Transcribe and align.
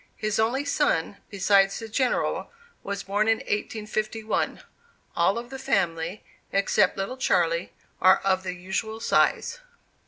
His 0.15 0.39
only 0.39 0.65
son, 0.65 1.17
besides 1.29 1.77
the 1.77 1.87
General, 1.87 2.51
was 2.81 3.03
born 3.03 3.27
in 3.27 3.37
1851. 3.37 4.63
All 5.15 5.35
the 5.43 5.59
family, 5.59 6.23
except 6.51 6.97
"little 6.97 7.17
Charlie," 7.17 7.71
are 8.01 8.17
of 8.21 8.41
the 8.41 8.55
usual 8.55 8.99
size. 8.99 9.59